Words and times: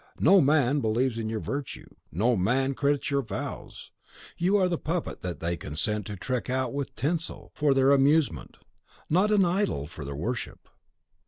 No 0.19 0.41
man 0.41 0.79
believes 0.81 1.19
in 1.19 1.29
your 1.29 1.39
virtue, 1.39 1.85
no 2.11 2.35
man 2.35 2.73
credits 2.73 3.11
your 3.11 3.21
vows; 3.21 3.91
you 4.35 4.57
are 4.57 4.67
the 4.67 4.79
puppet 4.79 5.21
that 5.21 5.41
they 5.41 5.55
consent 5.55 6.07
to 6.07 6.15
trick 6.15 6.49
out 6.49 6.73
with 6.73 6.95
tinsel 6.95 7.51
for 7.53 7.75
their 7.75 7.91
amusement, 7.91 8.57
not 9.11 9.29
an 9.29 9.45
idol 9.45 9.85
for 9.85 10.03
their 10.03 10.15
worship. 10.15 10.67